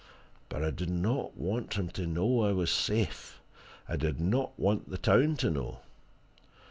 But 0.49 0.63
I 0.63 0.71
did 0.71 0.89
not 0.89 1.37
want 1.37 1.75
him 1.75 1.89
to 1.89 2.07
know 2.07 2.41
I 2.41 2.53
was 2.53 2.71
safe 2.71 3.39
I 3.87 3.97
did 3.97 4.19
not 4.19 4.59
want 4.59 4.89
the 4.89 4.97
town 4.97 5.35
to 5.37 5.51
know. 5.51 5.81